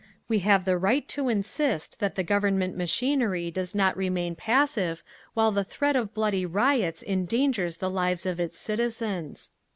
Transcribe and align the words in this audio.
We 0.27 0.39
have 0.39 0.65
the 0.65 0.79
right 0.79 1.07
to 1.09 1.29
insist 1.29 1.99
that 1.99 2.15
the 2.15 2.23
Government 2.23 2.75
machinery 2.75 3.51
does 3.51 3.75
not 3.75 3.95
remain 3.95 4.33
passive 4.33 5.03
while 5.35 5.51
the 5.51 5.63
threat 5.63 5.95
of 5.95 6.11
bloody 6.15 6.43
riots 6.43 7.03
endangers 7.03 7.77
the 7.77 7.87
lives 7.87 8.25
of 8.25 8.39
its 8.39 8.57
citizens…." 8.57 9.51